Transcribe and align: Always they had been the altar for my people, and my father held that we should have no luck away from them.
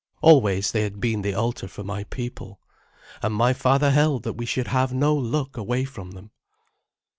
Always 0.23 0.71
they 0.71 0.81
had 0.81 0.99
been 0.99 1.21
the 1.21 1.35
altar 1.35 1.67
for 1.67 1.83
my 1.83 2.05
people, 2.05 2.59
and 3.21 3.35
my 3.35 3.53
father 3.53 3.91
held 3.91 4.23
that 4.23 4.33
we 4.33 4.47
should 4.47 4.69
have 4.69 4.91
no 4.91 5.13
luck 5.13 5.57
away 5.57 5.85
from 5.85 6.09
them. 6.13 6.31